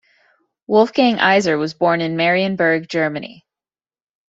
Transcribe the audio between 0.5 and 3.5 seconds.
Wolfgang Iser was born in Marienberg, Germany.